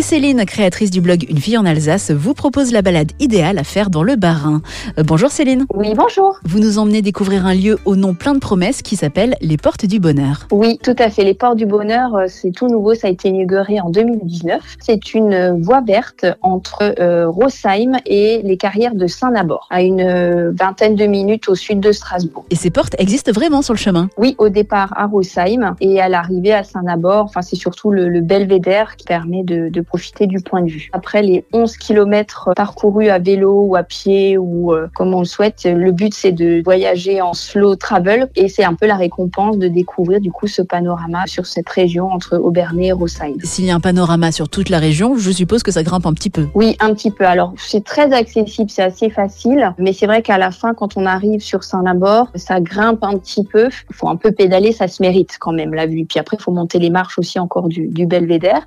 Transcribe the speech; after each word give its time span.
Et 0.00 0.02
Céline, 0.02 0.46
créatrice 0.46 0.90
du 0.90 1.02
blog 1.02 1.26
Une 1.28 1.36
fille 1.36 1.58
en 1.58 1.66
Alsace, 1.66 2.10
vous 2.10 2.32
propose 2.32 2.72
la 2.72 2.80
balade 2.80 3.12
idéale 3.20 3.58
à 3.58 3.64
faire 3.64 3.90
dans 3.90 4.02
le 4.02 4.16
Bas-Rhin. 4.16 4.62
Euh, 4.96 5.02
bonjour 5.02 5.30
Céline. 5.30 5.66
Oui, 5.74 5.92
bonjour. 5.94 6.38
Vous 6.46 6.58
nous 6.58 6.78
emmenez 6.78 7.02
découvrir 7.02 7.44
un 7.44 7.52
lieu 7.52 7.78
au 7.84 7.96
nom 7.96 8.14
plein 8.14 8.32
de 8.32 8.38
promesses 8.38 8.80
qui 8.80 8.96
s'appelle 8.96 9.34
les 9.42 9.58
Portes 9.58 9.84
du 9.84 10.00
Bonheur. 10.00 10.46
Oui, 10.52 10.78
tout 10.82 10.96
à 10.98 11.10
fait. 11.10 11.22
Les 11.22 11.34
Portes 11.34 11.58
du 11.58 11.66
Bonheur, 11.66 12.14
euh, 12.14 12.24
c'est 12.28 12.50
tout 12.50 12.66
nouveau. 12.68 12.94
Ça 12.94 13.08
a 13.08 13.10
été 13.10 13.28
inauguré 13.28 13.78
en 13.78 13.90
2019. 13.90 14.62
C'est 14.80 15.12
une 15.12 15.34
euh, 15.34 15.52
voie 15.60 15.82
verte 15.82 16.24
entre 16.40 16.94
euh, 16.98 17.28
Rosheim 17.28 17.98
et 18.06 18.40
les 18.42 18.56
carrières 18.56 18.94
de 18.94 19.06
Saint-Nabord, 19.06 19.66
à 19.68 19.82
une 19.82 20.00
euh, 20.00 20.50
vingtaine 20.58 20.94
de 20.94 21.04
minutes 21.04 21.50
au 21.50 21.54
sud 21.54 21.78
de 21.78 21.92
Strasbourg. 21.92 22.46
Et 22.48 22.56
ces 22.56 22.70
portes 22.70 22.96
existent 22.96 23.32
vraiment 23.32 23.60
sur 23.60 23.74
le 23.74 23.78
chemin? 23.78 24.08
Oui, 24.16 24.34
au 24.38 24.48
départ 24.48 24.94
à 24.96 25.04
Rosheim 25.04 25.74
et 25.82 26.00
à 26.00 26.08
l'arrivée 26.08 26.54
à 26.54 26.64
Saint-Nabord. 26.64 27.24
Enfin, 27.24 27.42
c'est 27.42 27.56
surtout 27.56 27.90
le, 27.90 28.08
le 28.08 28.22
belvédère 28.22 28.96
qui 28.96 29.04
permet 29.04 29.42
de, 29.42 29.68
de 29.68 29.89
profiter 29.90 30.28
du 30.28 30.38
point 30.38 30.62
de 30.62 30.70
vue. 30.70 30.88
Après 30.92 31.20
les 31.20 31.44
11 31.52 31.76
kilomètres 31.76 32.50
parcourus 32.54 33.08
à 33.08 33.18
vélo 33.18 33.62
ou 33.62 33.74
à 33.74 33.82
pied 33.82 34.38
ou 34.38 34.72
euh, 34.72 34.86
comme 34.94 35.12
on 35.14 35.18
le 35.18 35.24
souhaite, 35.24 35.64
le 35.64 35.90
but 35.90 36.14
c'est 36.14 36.30
de 36.30 36.62
voyager 36.64 37.20
en 37.20 37.34
slow 37.34 37.74
travel 37.74 38.28
et 38.36 38.48
c'est 38.48 38.62
un 38.62 38.74
peu 38.74 38.86
la 38.86 38.94
récompense 38.94 39.58
de 39.58 39.66
découvrir 39.66 40.20
du 40.20 40.30
coup 40.30 40.46
ce 40.46 40.62
panorama 40.62 41.26
sur 41.26 41.46
cette 41.46 41.68
région 41.68 42.06
entre 42.06 42.36
Aubernais 42.36 42.86
et 42.86 42.92
Rosheim. 42.92 43.34
S'il 43.42 43.64
y 43.64 43.70
a 43.72 43.74
un 43.74 43.80
panorama 43.80 44.30
sur 44.30 44.48
toute 44.48 44.68
la 44.68 44.78
région, 44.78 45.16
je 45.16 45.32
suppose 45.32 45.64
que 45.64 45.72
ça 45.72 45.82
grimpe 45.82 46.06
un 46.06 46.12
petit 46.12 46.30
peu. 46.30 46.46
Oui, 46.54 46.76
un 46.78 46.94
petit 46.94 47.10
peu. 47.10 47.26
Alors, 47.26 47.52
c'est 47.56 47.82
très 47.82 48.12
accessible, 48.12 48.70
c'est 48.70 48.82
assez 48.82 49.10
facile, 49.10 49.74
mais 49.78 49.92
c'est 49.92 50.06
vrai 50.06 50.22
qu'à 50.22 50.38
la 50.38 50.52
fin, 50.52 50.72
quand 50.72 50.96
on 50.96 51.04
arrive 51.04 51.40
sur 51.40 51.64
Saint-Nabord, 51.64 52.28
ça 52.36 52.60
grimpe 52.60 53.02
un 53.02 53.18
petit 53.18 53.44
peu. 53.44 53.68
Il 53.90 53.96
faut 53.96 54.08
un 54.08 54.16
peu 54.16 54.30
pédaler, 54.30 54.72
ça 54.72 54.86
se 54.86 55.02
mérite 55.02 55.36
quand 55.40 55.52
même 55.52 55.74
la 55.74 55.86
vue. 55.86 56.04
Puis 56.04 56.20
après, 56.20 56.36
il 56.38 56.42
faut 56.42 56.52
monter 56.52 56.78
les 56.78 56.90
marches 56.90 57.18
aussi 57.18 57.40
encore 57.40 57.68
du, 57.68 57.88
du 57.88 58.06
belvédère. 58.06 58.66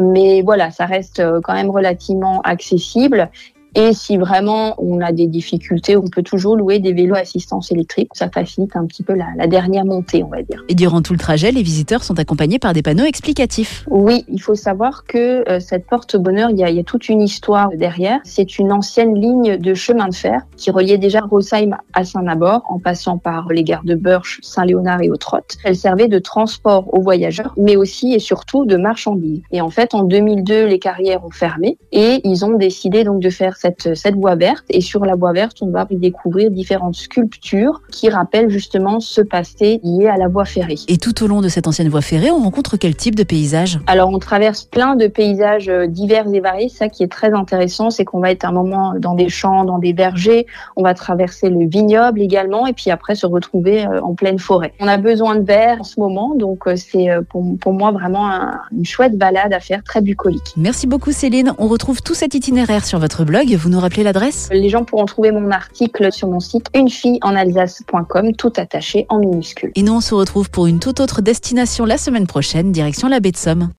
Mais 0.00 0.42
voilà, 0.42 0.57
ça 0.70 0.86
reste 0.86 1.20
euh, 1.20 1.40
quand 1.42 1.54
même 1.54 1.70
relativement 1.70 2.40
accessible. 2.42 3.30
Et 3.74 3.92
si 3.92 4.16
vraiment 4.16 4.74
on 4.78 5.00
a 5.00 5.12
des 5.12 5.26
difficultés, 5.26 5.96
on 5.96 6.08
peut 6.08 6.22
toujours 6.22 6.56
louer 6.56 6.78
des 6.78 6.92
vélos 6.92 7.14
assistance 7.14 7.70
électrique. 7.70 8.10
Ça 8.14 8.28
facilite 8.28 8.76
un 8.76 8.86
petit 8.86 9.02
peu 9.02 9.14
la, 9.14 9.26
la 9.36 9.46
dernière 9.46 9.84
montée, 9.84 10.22
on 10.22 10.28
va 10.28 10.42
dire. 10.42 10.64
Et 10.68 10.74
durant 10.74 11.02
tout 11.02 11.12
le 11.12 11.18
trajet, 11.18 11.52
les 11.52 11.62
visiteurs 11.62 12.02
sont 12.02 12.18
accompagnés 12.18 12.58
par 12.58 12.72
des 12.72 12.82
panneaux 12.82 13.04
explicatifs. 13.04 13.84
Oui, 13.88 14.24
il 14.28 14.40
faut 14.40 14.54
savoir 14.54 15.04
que 15.04 15.48
euh, 15.48 15.60
cette 15.60 15.86
porte 15.86 16.16
bonheur, 16.16 16.50
il 16.50 16.58
y, 16.58 16.64
a, 16.64 16.70
il 16.70 16.76
y 16.76 16.80
a 16.80 16.84
toute 16.84 17.08
une 17.08 17.22
histoire 17.22 17.70
derrière. 17.74 18.20
C'est 18.24 18.58
une 18.58 18.72
ancienne 18.72 19.14
ligne 19.14 19.56
de 19.58 19.74
chemin 19.74 20.08
de 20.08 20.14
fer 20.14 20.42
qui 20.56 20.70
reliait 20.70 20.98
déjà 20.98 21.20
Rosheim 21.20 21.76
à 21.92 22.04
Saint-Nabord 22.04 22.62
en 22.68 22.78
passant 22.78 23.18
par 23.18 23.48
les 23.48 23.64
gares 23.64 23.84
de 23.84 23.94
Burch, 23.94 24.40
Saint-Léonard 24.42 25.02
et 25.02 25.10
Autrotte. 25.10 25.58
Elle 25.64 25.76
servait 25.76 26.08
de 26.08 26.18
transport 26.18 26.92
aux 26.94 27.02
voyageurs, 27.02 27.54
mais 27.56 27.76
aussi 27.76 28.14
et 28.14 28.18
surtout 28.18 28.64
de 28.64 28.76
marchandises. 28.76 29.42
Et 29.52 29.60
en 29.60 29.70
fait, 29.70 29.94
en 29.94 30.04
2002, 30.04 30.66
les 30.66 30.78
carrières 30.78 31.24
ont 31.24 31.30
fermé 31.30 31.78
et 31.92 32.20
ils 32.24 32.44
ont 32.44 32.56
décidé 32.56 33.04
donc 33.04 33.20
de 33.20 33.30
faire 33.30 33.56
cette, 33.58 33.94
cette 33.94 34.14
voie 34.14 34.36
verte. 34.36 34.64
Et 34.70 34.80
sur 34.80 35.04
la 35.04 35.14
voie 35.14 35.32
verte, 35.32 35.58
on 35.62 35.70
va 35.70 35.86
y 35.90 35.96
découvrir 35.96 36.50
différentes 36.50 36.94
sculptures 36.94 37.82
qui 37.90 38.08
rappellent 38.08 38.50
justement 38.50 39.00
ce 39.00 39.20
passé 39.20 39.80
lié 39.82 40.06
à 40.06 40.16
la 40.16 40.28
voie 40.28 40.44
ferrée. 40.44 40.76
Et 40.88 40.96
tout 40.98 41.22
au 41.22 41.26
long 41.26 41.40
de 41.40 41.48
cette 41.48 41.66
ancienne 41.66 41.88
voie 41.88 42.00
ferrée, 42.00 42.30
on 42.30 42.40
rencontre 42.42 42.76
quel 42.76 42.94
type 42.94 43.14
de 43.14 43.24
paysage? 43.24 43.80
Alors, 43.86 44.10
on 44.10 44.18
traverse 44.18 44.64
plein 44.64 44.96
de 44.96 45.06
paysages 45.06 45.68
euh, 45.68 45.86
divers 45.86 46.26
et 46.32 46.40
variés. 46.40 46.68
Ça 46.68 46.88
qui 46.88 47.02
est 47.02 47.08
très 47.08 47.32
intéressant, 47.32 47.90
c'est 47.90 48.04
qu'on 48.04 48.20
va 48.20 48.30
être 48.30 48.44
un 48.44 48.52
moment 48.52 48.94
dans 48.98 49.14
des 49.14 49.28
champs, 49.28 49.64
dans 49.64 49.78
des 49.78 49.92
vergers. 49.92 50.46
On 50.76 50.82
va 50.82 50.94
traverser 50.94 51.50
le 51.50 51.66
vignoble 51.66 52.20
également, 52.20 52.66
et 52.66 52.72
puis 52.72 52.90
après 52.90 53.14
se 53.14 53.26
retrouver 53.26 53.86
euh, 53.86 54.00
en 54.02 54.14
pleine 54.14 54.38
forêt. 54.38 54.72
On 54.80 54.88
a 54.88 54.96
besoin 54.96 55.36
de 55.36 55.44
verre 55.44 55.78
en 55.80 55.84
ce 55.84 55.98
moment, 55.98 56.34
donc 56.34 56.66
euh, 56.66 56.76
c'est 56.76 57.08
pour, 57.30 57.44
pour 57.58 57.72
moi 57.72 57.90
vraiment 57.90 58.30
un- 58.30 58.60
une 58.76 58.84
chouette 58.84 59.16
balade 59.16 59.52
à 59.52 59.60
faire, 59.60 59.82
très 59.82 60.00
bucolique. 60.00 60.54
Merci 60.56 60.86
beaucoup 60.86 61.12
Céline. 61.12 61.52
On 61.58 61.68
retrouve 61.68 62.02
tout 62.02 62.14
cet 62.14 62.34
itinéraire 62.34 62.84
sur 62.84 62.98
votre 62.98 63.24
blog. 63.24 63.47
Vous 63.56 63.68
nous 63.68 63.80
rappelez 63.80 64.02
l'adresse? 64.02 64.48
Les 64.52 64.68
gens 64.68 64.84
pourront 64.84 65.06
trouver 65.06 65.30
mon 65.30 65.50
article 65.50 66.12
sur 66.12 66.28
mon 66.28 66.40
site 66.40 66.66
unefilleenalsace.com, 66.74 68.34
tout 68.34 68.52
attaché 68.56 69.06
en 69.08 69.18
minuscules. 69.18 69.72
Et 69.74 69.82
nous, 69.82 69.94
on 69.94 70.00
se 70.00 70.14
retrouve 70.14 70.50
pour 70.50 70.66
une 70.66 70.80
toute 70.80 71.00
autre 71.00 71.22
destination 71.22 71.84
la 71.84 71.98
semaine 71.98 72.26
prochaine, 72.26 72.72
direction 72.72 73.08
la 73.08 73.20
baie 73.20 73.32
de 73.32 73.36
Somme. 73.36 73.70